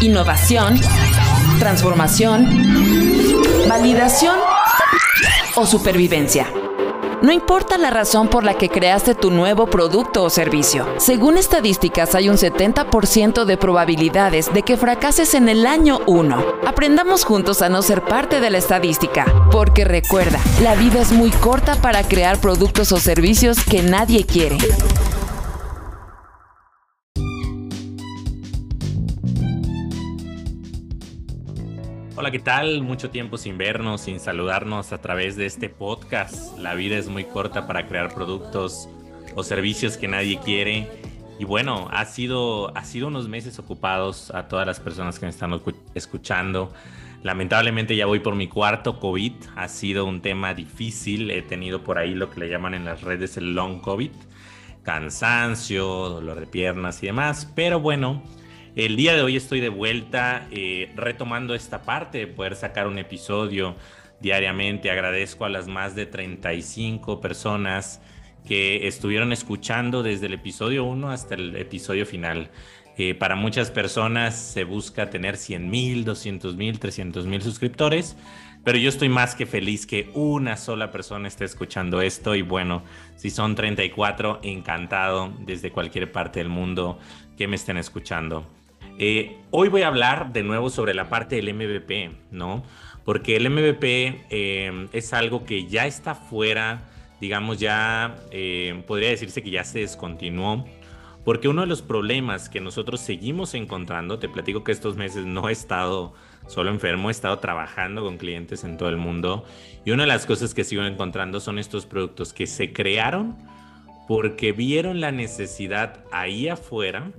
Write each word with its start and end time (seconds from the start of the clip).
innovación, 0.00 0.78
transformación, 1.58 2.46
validación 3.68 4.36
o 5.56 5.66
supervivencia. 5.66 6.46
No 7.20 7.32
importa 7.32 7.78
la 7.78 7.90
razón 7.90 8.28
por 8.28 8.44
la 8.44 8.54
que 8.54 8.68
creaste 8.68 9.16
tu 9.16 9.32
nuevo 9.32 9.66
producto 9.66 10.22
o 10.22 10.30
servicio. 10.30 10.86
Según 10.98 11.36
estadísticas, 11.36 12.14
hay 12.14 12.28
un 12.28 12.36
70% 12.36 13.44
de 13.44 13.56
probabilidades 13.56 14.52
de 14.54 14.62
que 14.62 14.76
fracases 14.76 15.34
en 15.34 15.48
el 15.48 15.66
año 15.66 15.98
1. 16.06 16.44
Aprendamos 16.64 17.24
juntos 17.24 17.60
a 17.60 17.68
no 17.68 17.82
ser 17.82 18.02
parte 18.04 18.40
de 18.40 18.50
la 18.50 18.58
estadística, 18.58 19.24
porque 19.50 19.84
recuerda, 19.84 20.38
la 20.62 20.76
vida 20.76 21.00
es 21.00 21.10
muy 21.10 21.30
corta 21.30 21.74
para 21.74 22.04
crear 22.04 22.38
productos 22.38 22.92
o 22.92 23.00
servicios 23.00 23.58
que 23.64 23.82
nadie 23.82 24.24
quiere. 24.24 24.58
Hola, 32.20 32.32
¿qué 32.32 32.40
tal? 32.40 32.82
Mucho 32.82 33.10
tiempo 33.10 33.38
sin 33.38 33.58
vernos, 33.58 34.00
sin 34.00 34.18
saludarnos 34.18 34.92
a 34.92 34.98
través 34.98 35.36
de 35.36 35.46
este 35.46 35.68
podcast. 35.68 36.58
La 36.58 36.74
vida 36.74 36.96
es 36.96 37.06
muy 37.06 37.22
corta 37.22 37.68
para 37.68 37.86
crear 37.86 38.12
productos 38.12 38.88
o 39.36 39.44
servicios 39.44 39.96
que 39.96 40.08
nadie 40.08 40.40
quiere. 40.44 40.88
Y 41.38 41.44
bueno, 41.44 41.88
ha 41.92 42.04
sido, 42.06 42.76
ha 42.76 42.82
sido 42.82 43.06
unos 43.06 43.28
meses 43.28 43.60
ocupados 43.60 44.32
a 44.32 44.48
todas 44.48 44.66
las 44.66 44.80
personas 44.80 45.20
que 45.20 45.26
me 45.26 45.30
están 45.30 45.62
escuchando. 45.94 46.72
Lamentablemente 47.22 47.94
ya 47.94 48.06
voy 48.06 48.18
por 48.18 48.34
mi 48.34 48.48
cuarto 48.48 48.98
COVID. 48.98 49.34
Ha 49.54 49.68
sido 49.68 50.04
un 50.04 50.20
tema 50.20 50.54
difícil. 50.54 51.30
He 51.30 51.42
tenido 51.42 51.84
por 51.84 51.98
ahí 51.98 52.16
lo 52.16 52.30
que 52.30 52.40
le 52.40 52.48
llaman 52.48 52.74
en 52.74 52.84
las 52.84 53.02
redes 53.02 53.36
el 53.36 53.54
long 53.54 53.80
COVID. 53.80 54.10
Cansancio, 54.82 55.86
dolor 55.86 56.40
de 56.40 56.48
piernas 56.48 57.00
y 57.00 57.06
demás. 57.06 57.48
Pero 57.54 57.78
bueno, 57.78 58.24
el 58.78 58.94
día 58.94 59.16
de 59.16 59.22
hoy 59.22 59.34
estoy 59.34 59.58
de 59.58 59.70
vuelta 59.70 60.46
eh, 60.52 60.92
retomando 60.94 61.56
esta 61.56 61.82
parte 61.82 62.18
de 62.18 62.26
poder 62.28 62.54
sacar 62.54 62.86
un 62.86 62.98
episodio 62.98 63.74
diariamente. 64.20 64.88
Agradezco 64.88 65.44
a 65.44 65.48
las 65.48 65.66
más 65.66 65.96
de 65.96 66.06
35 66.06 67.20
personas 67.20 68.00
que 68.46 68.86
estuvieron 68.86 69.32
escuchando 69.32 70.04
desde 70.04 70.26
el 70.26 70.34
episodio 70.34 70.84
1 70.84 71.10
hasta 71.10 71.34
el 71.34 71.56
episodio 71.56 72.06
final. 72.06 72.52
Eh, 72.96 73.16
para 73.16 73.34
muchas 73.34 73.72
personas 73.72 74.36
se 74.36 74.62
busca 74.62 75.10
tener 75.10 75.36
100 75.36 75.68
mil, 75.68 76.04
200 76.04 76.54
mil, 76.54 76.78
300 76.78 77.26
mil 77.26 77.42
suscriptores, 77.42 78.16
pero 78.62 78.78
yo 78.78 78.90
estoy 78.90 79.08
más 79.08 79.34
que 79.34 79.46
feliz 79.46 79.86
que 79.86 80.08
una 80.14 80.56
sola 80.56 80.92
persona 80.92 81.26
esté 81.26 81.44
escuchando 81.44 82.00
esto 82.00 82.36
y 82.36 82.42
bueno, 82.42 82.84
si 83.16 83.30
son 83.30 83.56
34, 83.56 84.38
encantado 84.44 85.32
desde 85.40 85.72
cualquier 85.72 86.12
parte 86.12 86.38
del 86.38 86.48
mundo 86.48 87.00
que 87.36 87.48
me 87.48 87.56
estén 87.56 87.76
escuchando. 87.76 88.46
Eh, 89.00 89.36
hoy 89.52 89.68
voy 89.68 89.82
a 89.82 89.86
hablar 89.86 90.32
de 90.32 90.42
nuevo 90.42 90.70
sobre 90.70 90.92
la 90.92 91.08
parte 91.08 91.36
del 91.36 91.54
MVP, 91.54 92.10
¿no? 92.32 92.64
Porque 93.04 93.36
el 93.36 93.48
MVP 93.48 94.26
eh, 94.28 94.88
es 94.92 95.12
algo 95.12 95.44
que 95.44 95.66
ya 95.68 95.86
está 95.86 96.16
fuera, 96.16 96.82
digamos, 97.20 97.60
ya 97.60 98.16
eh, 98.32 98.82
podría 98.88 99.10
decirse 99.10 99.40
que 99.40 99.50
ya 99.50 99.62
se 99.62 99.80
descontinuó. 99.80 100.66
Porque 101.24 101.46
uno 101.46 101.60
de 101.60 101.68
los 101.68 101.80
problemas 101.80 102.48
que 102.48 102.60
nosotros 102.60 103.00
seguimos 103.00 103.54
encontrando, 103.54 104.18
te 104.18 104.28
platico 104.28 104.64
que 104.64 104.72
estos 104.72 104.96
meses 104.96 105.24
no 105.26 105.48
he 105.48 105.52
estado 105.52 106.14
solo 106.48 106.70
enfermo, 106.70 107.08
he 107.08 107.12
estado 107.12 107.38
trabajando 107.38 108.02
con 108.02 108.16
clientes 108.16 108.64
en 108.64 108.78
todo 108.78 108.88
el 108.88 108.96
mundo. 108.96 109.44
Y 109.84 109.92
una 109.92 110.04
de 110.04 110.08
las 110.08 110.26
cosas 110.26 110.54
que 110.54 110.64
sigo 110.64 110.82
encontrando 110.82 111.38
son 111.38 111.60
estos 111.60 111.86
productos 111.86 112.32
que 112.32 112.48
se 112.48 112.72
crearon 112.72 113.36
porque 114.08 114.52
vieron 114.52 115.00
la 115.00 115.12
necesidad 115.12 116.02
ahí 116.10 116.48
afuera 116.48 117.12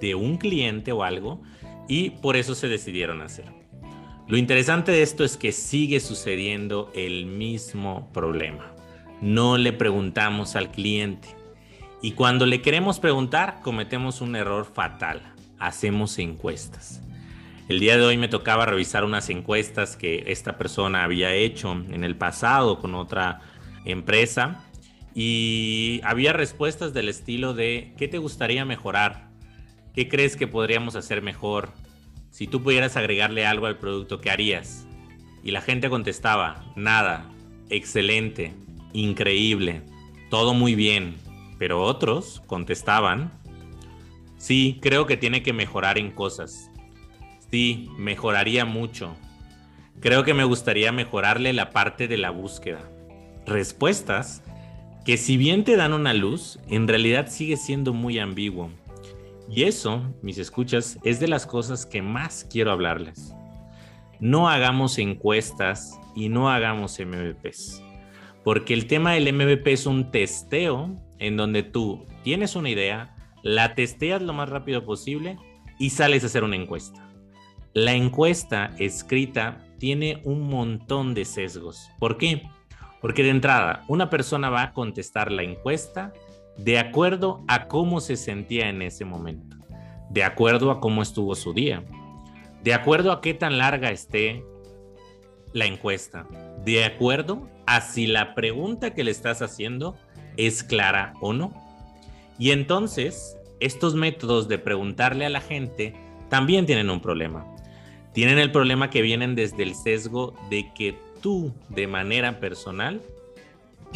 de 0.00 0.14
un 0.14 0.38
cliente 0.38 0.92
o 0.92 1.02
algo 1.02 1.42
y 1.88 2.10
por 2.10 2.36
eso 2.36 2.54
se 2.54 2.68
decidieron 2.68 3.22
hacer. 3.22 3.46
Lo 4.28 4.36
interesante 4.36 4.90
de 4.90 5.02
esto 5.02 5.24
es 5.24 5.36
que 5.36 5.52
sigue 5.52 6.00
sucediendo 6.00 6.90
el 6.94 7.26
mismo 7.26 8.10
problema. 8.12 8.72
No 9.20 9.56
le 9.56 9.72
preguntamos 9.72 10.56
al 10.56 10.72
cliente. 10.72 11.28
Y 12.02 12.12
cuando 12.12 12.44
le 12.44 12.60
queremos 12.60 12.98
preguntar, 12.98 13.60
cometemos 13.62 14.20
un 14.20 14.34
error 14.34 14.64
fatal. 14.64 15.22
Hacemos 15.58 16.18
encuestas. 16.18 17.02
El 17.68 17.80
día 17.80 17.96
de 17.96 18.04
hoy 18.04 18.16
me 18.16 18.28
tocaba 18.28 18.66
revisar 18.66 19.04
unas 19.04 19.30
encuestas 19.30 19.96
que 19.96 20.24
esta 20.26 20.58
persona 20.58 21.02
había 21.02 21.32
hecho 21.34 21.72
en 21.72 22.04
el 22.04 22.16
pasado 22.16 22.78
con 22.78 22.94
otra 22.94 23.40
empresa 23.84 24.64
y 25.14 26.00
había 26.04 26.32
respuestas 26.32 26.92
del 26.92 27.08
estilo 27.08 27.54
de 27.54 27.94
¿qué 27.96 28.06
te 28.06 28.18
gustaría 28.18 28.64
mejorar? 28.64 29.30
¿Qué 29.96 30.10
crees 30.10 30.36
que 30.36 30.46
podríamos 30.46 30.94
hacer 30.94 31.22
mejor? 31.22 31.70
Si 32.28 32.46
tú 32.46 32.62
pudieras 32.62 32.98
agregarle 32.98 33.46
algo 33.46 33.64
al 33.64 33.78
producto, 33.78 34.20
¿qué 34.20 34.30
harías? 34.30 34.86
Y 35.42 35.52
la 35.52 35.62
gente 35.62 35.88
contestaba, 35.88 36.66
nada, 36.76 37.32
excelente, 37.70 38.52
increíble, 38.92 39.80
todo 40.28 40.52
muy 40.52 40.74
bien. 40.74 41.14
Pero 41.58 41.82
otros 41.82 42.42
contestaban, 42.46 43.32
sí, 44.36 44.78
creo 44.82 45.06
que 45.06 45.16
tiene 45.16 45.42
que 45.42 45.54
mejorar 45.54 45.96
en 45.96 46.10
cosas. 46.10 46.70
Sí, 47.50 47.88
mejoraría 47.96 48.66
mucho. 48.66 49.16
Creo 50.00 50.24
que 50.24 50.34
me 50.34 50.44
gustaría 50.44 50.92
mejorarle 50.92 51.54
la 51.54 51.70
parte 51.70 52.06
de 52.06 52.18
la 52.18 52.28
búsqueda. 52.28 52.86
Respuestas 53.46 54.42
que 55.06 55.16
si 55.16 55.38
bien 55.38 55.64
te 55.64 55.76
dan 55.76 55.94
una 55.94 56.12
luz, 56.12 56.58
en 56.68 56.86
realidad 56.86 57.28
sigue 57.30 57.56
siendo 57.56 57.94
muy 57.94 58.18
ambiguo. 58.18 58.70
Y 59.48 59.64
eso, 59.64 60.14
mis 60.22 60.38
escuchas, 60.38 60.98
es 61.04 61.20
de 61.20 61.28
las 61.28 61.46
cosas 61.46 61.86
que 61.86 62.02
más 62.02 62.46
quiero 62.50 62.72
hablarles. 62.72 63.32
No 64.18 64.48
hagamos 64.48 64.98
encuestas 64.98 65.98
y 66.14 66.28
no 66.28 66.50
hagamos 66.50 66.98
MVPs. 66.98 67.82
Porque 68.42 68.74
el 68.74 68.86
tema 68.86 69.12
del 69.12 69.32
MVP 69.32 69.72
es 69.72 69.86
un 69.86 70.10
testeo 70.10 71.00
en 71.18 71.36
donde 71.36 71.62
tú 71.62 72.06
tienes 72.22 72.56
una 72.56 72.70
idea, 72.70 73.14
la 73.42 73.74
testeas 73.74 74.22
lo 74.22 74.32
más 74.32 74.48
rápido 74.48 74.84
posible 74.84 75.38
y 75.78 75.90
sales 75.90 76.22
a 76.22 76.26
hacer 76.26 76.44
una 76.44 76.56
encuesta. 76.56 77.08
La 77.74 77.92
encuesta 77.92 78.74
escrita 78.78 79.64
tiene 79.78 80.22
un 80.24 80.48
montón 80.48 81.14
de 81.14 81.24
sesgos. 81.24 81.90
¿Por 81.98 82.16
qué? 82.16 82.48
Porque 83.00 83.22
de 83.22 83.30
entrada, 83.30 83.84
una 83.88 84.08
persona 84.08 84.48
va 84.50 84.62
a 84.62 84.72
contestar 84.72 85.30
la 85.30 85.42
encuesta 85.42 86.12
de 86.58 86.78
acuerdo 86.78 87.44
a 87.48 87.68
cómo 87.68 88.00
se 88.00 88.16
sentía 88.16 88.68
en 88.68 88.82
ese 88.82 89.04
momento, 89.04 89.56
de 90.10 90.24
acuerdo 90.24 90.70
a 90.70 90.80
cómo 90.80 91.02
estuvo 91.02 91.34
su 91.34 91.52
día, 91.52 91.84
de 92.62 92.74
acuerdo 92.74 93.12
a 93.12 93.20
qué 93.20 93.34
tan 93.34 93.58
larga 93.58 93.90
esté 93.90 94.44
la 95.52 95.66
encuesta, 95.66 96.26
de 96.64 96.84
acuerdo 96.84 97.48
a 97.66 97.80
si 97.80 98.06
la 98.06 98.34
pregunta 98.34 98.94
que 98.94 99.04
le 99.04 99.10
estás 99.10 99.42
haciendo 99.42 99.96
es 100.36 100.62
clara 100.62 101.14
o 101.20 101.32
no. 101.32 101.52
Y 102.38 102.50
entonces, 102.50 103.36
estos 103.60 103.94
métodos 103.94 104.48
de 104.48 104.58
preguntarle 104.58 105.26
a 105.26 105.30
la 105.30 105.40
gente 105.40 105.94
también 106.28 106.66
tienen 106.66 106.90
un 106.90 107.00
problema. 107.00 107.46
Tienen 108.12 108.38
el 108.38 108.50
problema 108.50 108.90
que 108.90 109.02
vienen 109.02 109.34
desde 109.34 109.62
el 109.62 109.74
sesgo 109.74 110.34
de 110.50 110.72
que 110.74 110.98
tú, 111.20 111.52
de 111.68 111.86
manera 111.86 112.40
personal, 112.40 113.00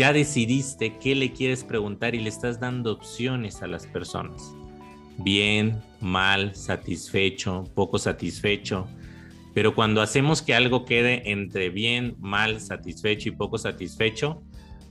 ya 0.01 0.15
decidiste 0.15 0.97
qué 0.97 1.15
le 1.15 1.31
quieres 1.31 1.63
preguntar 1.63 2.15
y 2.15 2.21
le 2.21 2.31
estás 2.31 2.59
dando 2.59 2.91
opciones 2.91 3.61
a 3.61 3.67
las 3.67 3.87
personas. 3.87 4.55
Bien, 5.19 5.79
mal, 6.01 6.55
satisfecho, 6.55 7.65
poco 7.75 7.99
satisfecho. 7.99 8.89
Pero 9.53 9.75
cuando 9.75 10.01
hacemos 10.01 10.41
que 10.41 10.55
algo 10.55 10.87
quede 10.87 11.31
entre 11.31 11.69
bien, 11.69 12.17
mal, 12.19 12.63
satisfecho 12.63 13.29
y 13.29 13.33
poco 13.33 13.59
satisfecho, 13.59 14.43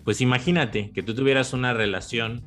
pues 0.04 0.22
imagínate 0.22 0.92
que 0.92 1.02
tú 1.02 1.16
tuvieras 1.16 1.54
una 1.54 1.74
relación 1.74 2.44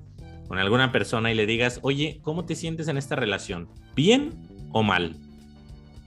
con 0.47 0.61
alguna 0.61 0.93
persona 0.93 1.33
y 1.33 1.34
le 1.34 1.47
digas, 1.47 1.81
oye, 1.83 2.21
¿cómo 2.23 2.44
te 2.44 2.55
sientes 2.55 2.87
en 2.87 2.97
esta 2.97 3.17
relación? 3.17 3.71
¿Bien 3.97 4.31
o 4.70 4.85
mal? 4.85 5.17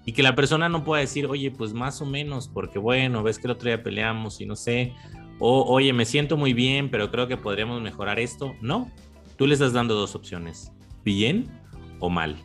Y 0.05 0.13
que 0.13 0.23
la 0.23 0.35
persona 0.35 0.69
no 0.69 0.85
pueda 0.85 1.01
decir, 1.01 1.25
oye, 1.25 1.51
pues 1.51 1.73
más 1.73 2.01
o 2.01 2.05
menos, 2.05 2.47
porque 2.47 2.79
bueno, 2.79 3.23
ves 3.23 3.39
que 3.39 3.47
el 3.47 3.51
otro 3.51 3.67
día 3.67 3.83
peleamos 3.83 4.39
y 4.39 4.45
no 4.45 4.55
sé, 4.55 4.93
o, 5.39 5.63
oye, 5.65 5.91
me 5.93 6.05
siento 6.05 6.37
muy 6.37 6.53
bien, 6.53 6.89
pero 6.89 7.11
creo 7.11 7.27
que 7.27 7.37
podríamos 7.37 7.81
mejorar 7.81 8.19
esto. 8.19 8.55
No, 8.61 8.91
tú 9.37 9.47
le 9.47 9.53
estás 9.53 9.73
dando 9.73 9.95
dos 9.95 10.15
opciones, 10.15 10.71
bien 11.03 11.47
o 11.99 12.09
mal. 12.09 12.35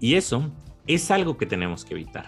Y 0.00 0.14
eso 0.14 0.50
es 0.86 1.10
algo 1.10 1.36
que 1.36 1.46
tenemos 1.46 1.84
que 1.84 1.94
evitar. 1.94 2.26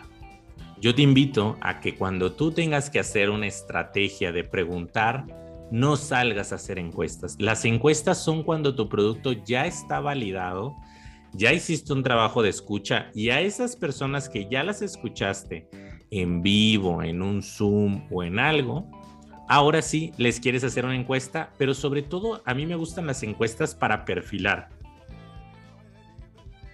Yo 0.81 0.95
te 0.95 1.03
invito 1.03 1.57
a 1.61 1.81
que 1.81 1.97
cuando 1.97 2.33
tú 2.33 2.53
tengas 2.53 2.89
que 2.89 3.01
hacer 3.01 3.31
una 3.31 3.47
estrategia 3.47 4.33
de 4.33 4.45
preguntar, 4.45 5.27
no 5.71 5.97
salgas 5.97 6.53
a 6.53 6.55
hacer 6.55 6.79
encuestas. 6.79 7.37
Las 7.39 7.65
encuestas 7.65 8.23
son 8.23 8.43
cuando 8.43 8.75
tu 8.75 8.89
producto 8.89 9.33
ya 9.33 9.67
está 9.67 10.01
validado, 10.01 10.77
ya 11.33 11.53
hiciste 11.53 11.93
un 11.93 12.03
trabajo 12.03 12.43
de 12.43 12.49
escucha 12.49 13.11
y 13.15 13.31
a 13.31 13.41
esas 13.41 13.77
personas 13.77 14.29
que 14.29 14.49
ya 14.49 14.63
las 14.63 14.81
escuchaste 14.81 15.69
en 16.11 16.43
vivo, 16.43 17.03
en 17.03 17.23
un 17.23 17.43
Zoom 17.43 18.07
o 18.11 18.23
en 18.23 18.39
algo, 18.39 18.89
Ahora 19.49 19.83
sí, 19.83 20.13
les 20.19 20.41
quieres 20.41 20.63
hacer 20.63 20.85
una 20.85 20.95
encuesta, 20.95 21.51
pero 21.59 21.75
sobre 21.75 22.03
todo 22.03 22.43
a 22.45 22.55
mí 22.55 22.67
me 22.67 22.77
gustan 22.77 23.07
las 23.07 23.23
encuestas 23.23 23.75
para 23.75 24.05
perfilar. 24.05 24.69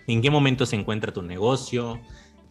¿En 0.06 0.21
qué 0.21 0.31
momento 0.31 0.67
se 0.67 0.76
encuentra 0.76 1.12
tu 1.12 1.23
negocio? 1.23 2.00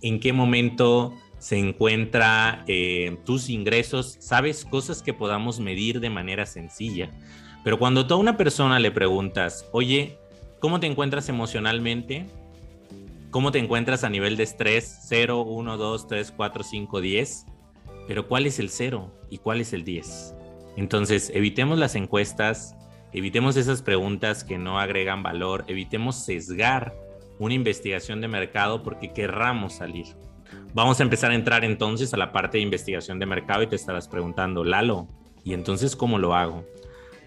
en 0.04 0.20
qué 0.20 0.34
momento 0.34 1.14
se 1.40 1.58
encuentra 1.58 2.64
eh, 2.68 3.18
tus 3.26 3.50
ingresos, 3.50 4.18
sabes 4.20 4.66
cosas 4.66 5.02
que 5.02 5.14
podamos 5.14 5.60
medir 5.60 6.00
de 6.00 6.10
manera 6.10 6.46
sencilla. 6.46 7.10
Pero 7.64 7.80
cuando 7.80 8.06
tú 8.06 8.14
a 8.14 8.18
una 8.18 8.38
persona 8.38 8.80
le 8.80 8.92
preguntas, 8.92 9.66
oye, 9.72 10.18
¿cómo 10.60 10.80
te 10.80 10.88
encuentras 10.88 11.30
emocionalmente? 11.30 12.28
¿Cómo 13.32 13.52
te 13.52 13.60
encuentras 13.60 14.04
a 14.04 14.10
nivel 14.10 14.38
de 14.38 14.44
estrés? 14.44 15.00
0, 15.08 15.42
1, 15.42 15.78
2, 15.78 16.08
3, 16.08 16.34
4, 16.36 16.64
5, 16.64 17.02
10. 17.02 17.46
Pero 18.08 18.28
¿cuál 18.28 18.46
es 18.46 18.60
el 18.60 18.70
0 18.70 19.12
y 19.30 19.38
cuál 19.38 19.62
es 19.62 19.74
el 19.74 19.84
10? 19.84 20.36
Entonces, 20.76 21.32
evitemos 21.34 21.78
las 21.78 21.96
encuestas, 21.96 22.76
evitemos 23.12 23.56
esas 23.58 23.82
preguntas 23.82 24.44
que 24.44 24.58
no 24.58 24.80
agregan 24.80 25.24
valor, 25.24 25.66
evitemos 25.68 26.16
sesgar 26.26 26.96
una 27.40 27.54
investigación 27.54 28.22
de 28.22 28.28
mercado 28.28 28.84
porque 28.84 29.14
querramos 29.14 29.74
salir. 29.74 30.08
Vamos 30.74 31.00
a 31.00 31.04
empezar 31.04 31.32
a 31.32 31.36
entrar 31.36 31.64
entonces 31.64 32.14
a 32.14 32.18
la 32.18 32.32
parte 32.32 32.58
de 32.58 32.64
investigación 32.64 33.20
de 33.20 33.26
mercado 33.26 33.64
y 33.64 33.68
te 33.68 33.76
estarás 33.76 34.08
preguntando, 34.08 34.64
Lalo, 34.64 35.08
¿y 35.44 35.54
entonces 35.54 35.96
cómo 35.96 36.18
lo 36.18 36.36
hago? 36.36 36.66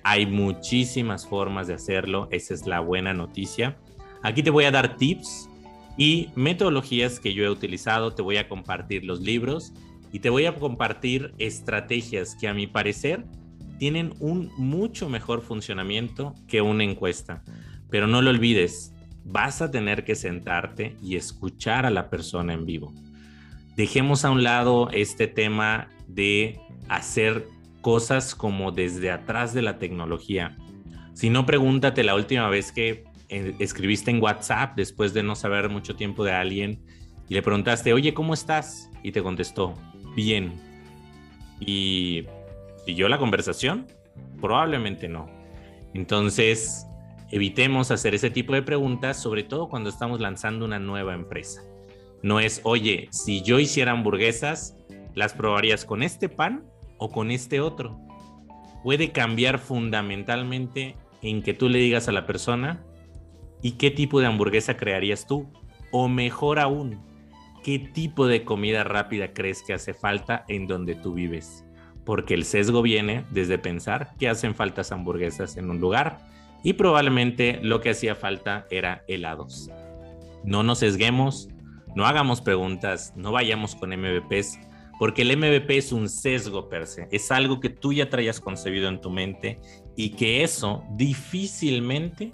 Hay 0.02 0.26
muchísimas 0.26 1.26
formas 1.26 1.66
de 1.66 1.74
hacerlo, 1.74 2.28
esa 2.30 2.54
es 2.54 2.66
la 2.66 2.80
buena 2.80 3.12
noticia. 3.14 3.76
Aquí 4.22 4.42
te 4.42 4.50
voy 4.50 4.64
a 4.64 4.70
dar 4.70 4.96
tips 4.96 5.48
y 5.96 6.30
metodologías 6.34 7.20
que 7.20 7.34
yo 7.34 7.44
he 7.44 7.50
utilizado, 7.50 8.14
te 8.14 8.22
voy 8.22 8.36
a 8.36 8.48
compartir 8.48 9.04
los 9.04 9.20
libros 9.20 9.72
y 10.12 10.20
te 10.20 10.30
voy 10.30 10.46
a 10.46 10.54
compartir 10.54 11.34
estrategias 11.38 12.34
que 12.34 12.48
a 12.48 12.54
mi 12.54 12.66
parecer 12.66 13.24
tienen 13.78 14.14
un 14.20 14.50
mucho 14.56 15.08
mejor 15.08 15.42
funcionamiento 15.42 16.34
que 16.48 16.62
una 16.62 16.84
encuesta. 16.84 17.42
Pero 17.90 18.06
no 18.06 18.22
lo 18.22 18.30
olvides, 18.30 18.94
vas 19.24 19.60
a 19.62 19.70
tener 19.70 20.04
que 20.04 20.14
sentarte 20.14 20.96
y 21.02 21.16
escuchar 21.16 21.86
a 21.86 21.90
la 21.90 22.08
persona 22.08 22.52
en 22.54 22.64
vivo. 22.64 22.94
Dejemos 23.76 24.24
a 24.24 24.30
un 24.30 24.42
lado 24.42 24.88
este 24.92 25.26
tema 25.26 25.88
de 26.08 26.58
hacer 26.88 27.46
cosas 27.82 28.34
como 28.34 28.72
desde 28.72 29.10
atrás 29.10 29.52
de 29.52 29.62
la 29.62 29.78
tecnología. 29.78 30.56
Si 31.12 31.30
no, 31.30 31.46
pregúntate 31.46 32.02
la 32.04 32.14
última 32.14 32.48
vez 32.48 32.72
que 32.72 33.04
eh, 33.28 33.54
escribiste 33.58 34.10
en 34.10 34.22
WhatsApp 34.22 34.76
después 34.76 35.12
de 35.12 35.22
no 35.22 35.34
saber 35.34 35.68
mucho 35.68 35.96
tiempo 35.96 36.24
de 36.24 36.32
alguien 36.32 36.80
y 37.28 37.34
le 37.34 37.42
preguntaste, 37.42 37.92
oye, 37.92 38.14
¿cómo 38.14 38.34
estás? 38.34 38.90
Y 39.02 39.12
te 39.12 39.22
contestó, 39.22 39.74
bien. 40.16 40.54
¿Y 41.60 42.26
siguió 42.84 43.08
la 43.08 43.18
conversación? 43.18 43.86
Probablemente 44.40 45.06
no. 45.06 45.30
Entonces, 45.94 46.86
evitemos 47.30 47.90
hacer 47.90 48.14
ese 48.14 48.30
tipo 48.30 48.54
de 48.54 48.62
preguntas, 48.62 49.20
sobre 49.22 49.44
todo 49.44 49.68
cuando 49.68 49.90
estamos 49.90 50.20
lanzando 50.20 50.64
una 50.64 50.80
nueva 50.80 51.14
empresa. 51.14 51.62
No 52.22 52.40
es, 52.40 52.60
oye, 52.64 53.08
si 53.12 53.42
yo 53.42 53.60
hiciera 53.60 53.92
hamburguesas, 53.92 54.76
¿las 55.14 55.34
probarías 55.34 55.84
con 55.84 56.02
este 56.02 56.28
pan 56.28 56.64
o 56.98 57.10
con 57.10 57.30
este 57.30 57.60
otro? 57.60 58.00
Puede 58.82 59.12
cambiar 59.12 59.58
fundamentalmente 59.58 60.96
en 61.22 61.42
que 61.42 61.54
tú 61.54 61.68
le 61.68 61.78
digas 61.78 62.08
a 62.08 62.12
la 62.12 62.26
persona, 62.26 62.84
¿y 63.62 63.72
qué 63.72 63.90
tipo 63.90 64.20
de 64.20 64.26
hamburguesa 64.26 64.76
crearías 64.76 65.26
tú? 65.26 65.50
O 65.92 66.08
mejor 66.08 66.58
aún, 66.58 67.00
¿qué 67.66 67.80
tipo 67.80 68.28
de 68.28 68.44
comida 68.44 68.84
rápida 68.84 69.32
crees 69.32 69.64
que 69.64 69.74
hace 69.74 69.92
falta 69.92 70.44
en 70.46 70.68
donde 70.68 70.94
tú 70.94 71.14
vives? 71.14 71.64
Porque 72.04 72.34
el 72.34 72.44
sesgo 72.44 72.80
viene 72.80 73.24
desde 73.32 73.58
pensar 73.58 74.12
que 74.20 74.28
hacen 74.28 74.54
faltas 74.54 74.92
hamburguesas 74.92 75.56
en 75.56 75.68
un 75.68 75.80
lugar 75.80 76.18
y 76.62 76.74
probablemente 76.74 77.58
lo 77.62 77.80
que 77.80 77.90
hacía 77.90 78.14
falta 78.14 78.68
era 78.70 79.02
helados. 79.08 79.68
No 80.44 80.62
nos 80.62 80.78
sesguemos, 80.78 81.48
no 81.96 82.06
hagamos 82.06 82.40
preguntas, 82.40 83.12
no 83.16 83.32
vayamos 83.32 83.74
con 83.74 83.90
MVPs, 83.90 84.60
porque 85.00 85.22
el 85.22 85.36
MVP 85.36 85.76
es 85.76 85.90
un 85.90 86.08
sesgo 86.08 86.68
per 86.68 86.86
se, 86.86 87.08
es 87.10 87.32
algo 87.32 87.58
que 87.58 87.70
tú 87.70 87.92
ya 87.92 88.08
traías 88.08 88.38
concebido 88.38 88.88
en 88.88 89.00
tu 89.00 89.10
mente 89.10 89.58
y 89.96 90.10
que 90.10 90.44
eso 90.44 90.84
difícilmente 90.92 92.30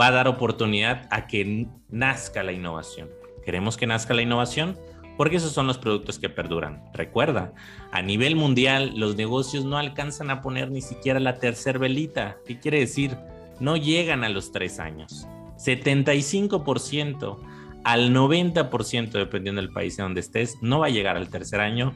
va 0.00 0.08
a 0.08 0.10
dar 0.10 0.26
oportunidad 0.26 1.06
a 1.12 1.28
que 1.28 1.68
nazca 1.90 2.42
la 2.42 2.50
innovación. 2.50 3.08
Queremos 3.48 3.78
que 3.78 3.86
nazca 3.86 4.12
la 4.12 4.20
innovación 4.20 4.78
porque 5.16 5.36
esos 5.36 5.52
son 5.52 5.66
los 5.66 5.78
productos 5.78 6.18
que 6.18 6.28
perduran. 6.28 6.84
Recuerda, 6.92 7.54
a 7.92 8.02
nivel 8.02 8.36
mundial 8.36 8.92
los 8.94 9.16
negocios 9.16 9.64
no 9.64 9.78
alcanzan 9.78 10.30
a 10.30 10.42
poner 10.42 10.70
ni 10.70 10.82
siquiera 10.82 11.18
la 11.18 11.38
tercera 11.38 11.78
velita. 11.78 12.36
¿Qué 12.46 12.60
quiere 12.60 12.80
decir? 12.80 13.16
no 13.60 13.76
llegan 13.76 14.24
a 14.24 14.28
los 14.28 14.52
tres 14.52 14.78
años. 14.78 15.26
75% 15.56 17.38
al 17.84 18.14
90%, 18.14 19.10
dependiendo 19.10 19.60
del 19.60 19.72
país 19.72 19.98
en 19.98 20.06
donde 20.06 20.20
estés, 20.20 20.56
no 20.60 20.80
va 20.80 20.86
a 20.86 20.90
llegar 20.90 21.16
al 21.16 21.28
tercer 21.28 21.60
año. 21.60 21.94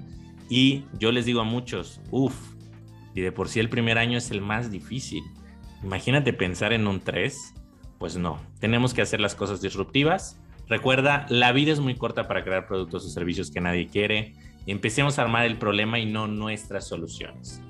Y 0.49 0.85
yo 0.99 1.13
les 1.13 1.25
digo 1.25 1.41
a 1.41 1.45
muchos, 1.45 2.01
uff, 2.11 2.35
y 3.15 3.21
de 3.21 3.33
por 3.33 3.49
sí 3.49 3.61
el 3.61 3.69
primer 3.69 3.99
año 3.99 4.19
es 4.19 4.31
el 4.31 4.41
más 4.41 4.71
difícil. 4.71 5.23
Imagínate 5.83 6.33
pensar 6.33 6.73
en 6.73 6.87
un 6.87 7.01
3, 7.01 7.55
pues 7.99 8.17
no, 8.17 8.41
tenemos 8.59 8.95
que 8.95 9.03
hacer 9.03 9.21
las 9.21 9.35
cosas 9.35 9.61
disruptivas. 9.61 10.41
Recuerda, 10.73 11.27
la 11.29 11.53
vida 11.53 11.71
es 11.71 11.81
muy 11.81 11.97
corta 11.97 12.27
para 12.27 12.43
crear 12.45 12.67
productos 12.67 13.05
o 13.05 13.09
servicios 13.11 13.51
que 13.51 13.61
nadie 13.61 13.89
quiere. 13.89 14.33
Empecemos 14.67 15.19
a 15.19 15.23
armar 15.23 15.45
el 15.45 15.59
problema 15.59 15.99
y 15.99 16.07
no 16.07 16.29
nuestras 16.29 16.89
soluciones. 16.89 17.61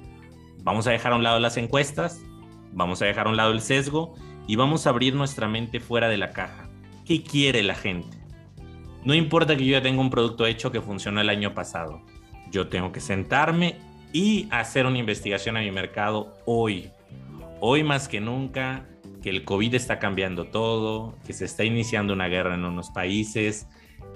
Vamos 0.62 0.86
a 0.86 0.92
dejar 0.92 1.10
a 1.12 1.16
un 1.16 1.24
lado 1.24 1.40
las 1.40 1.56
encuestas, 1.56 2.22
Vamos 2.74 3.02
a 3.02 3.06
dejar 3.06 3.26
a 3.26 3.30
un 3.30 3.36
lado 3.36 3.50
el 3.50 3.60
sesgo 3.60 4.14
y 4.46 4.54
vamos 4.54 4.86
a 4.86 4.90
abrir 4.90 5.16
nuestra 5.16 5.48
mente 5.48 5.80
fuera 5.80 6.08
de 6.08 6.16
la 6.16 6.30
caja. 6.30 6.70
¿Qué 7.04 7.24
quiere 7.24 7.64
la 7.64 7.74
gente? 7.74 8.16
No 9.04 9.14
importa 9.14 9.56
que 9.56 9.66
yo 9.66 9.72
ya 9.72 9.82
tenga 9.82 10.00
un 10.00 10.08
producto 10.08 10.46
hecho 10.46 10.70
que 10.70 10.80
funcionó 10.80 11.20
el 11.20 11.28
año 11.28 11.54
pasado. 11.54 12.02
Yo 12.52 12.68
tengo 12.68 12.92
que 12.92 13.00
sentarme 13.00 13.80
y 14.12 14.46
hacer 14.52 14.86
una 14.86 14.98
investigación 14.98 15.56
a 15.56 15.60
mi 15.60 15.72
mercado 15.72 16.38
hoy. 16.46 16.90
Hoy 17.58 17.82
más 17.82 18.06
que 18.06 18.20
nunca, 18.20 18.86
que 19.22 19.30
el 19.30 19.44
COVID 19.44 19.74
está 19.74 19.98
cambiando 19.98 20.46
todo, 20.46 21.14
que 21.26 21.32
se 21.32 21.44
está 21.44 21.64
iniciando 21.64 22.12
una 22.12 22.28
guerra 22.28 22.54
en 22.54 22.64
unos 22.64 22.90
países, 22.90 23.68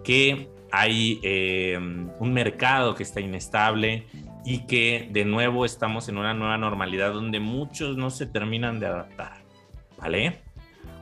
que 0.05 0.49
hay 0.73 1.21
eh, 1.23 1.79
un 1.79 2.33
mercado 2.33 2.95
que 2.95 3.03
está 3.03 3.21
inestable 3.21 4.07
y 4.45 4.67
que 4.67 5.09
de 5.11 5.25
nuevo 5.25 5.65
estamos 5.65 6.09
en 6.09 6.19
una 6.19 6.35
nueva 6.35 6.59
normalidad 6.59 7.13
donde 7.13 7.41
muchos 7.41 7.97
no 7.97 8.11
se 8.11 8.27
terminan 8.27 8.81
de 8.81 8.87
adaptar. 8.87 9.45
¿Vale? 9.99 10.43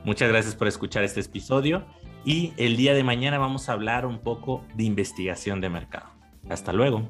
Muchas 0.03 0.29
gracias 0.29 0.55
por 0.55 0.67
escuchar 0.67 1.03
este 1.03 1.19
episodio 1.19 1.83
y 2.23 2.53
el 2.57 2.77
día 2.77 2.93
de 2.93 3.03
mañana 3.03 3.37
vamos 3.37 3.69
a 3.69 3.73
hablar 3.73 4.05
un 4.05 4.19
poco 4.19 4.63
de 4.75 4.83
investigación 4.83 5.61
de 5.61 5.69
mercado. 5.69 6.07
Hasta 6.49 6.73
luego. 6.73 7.09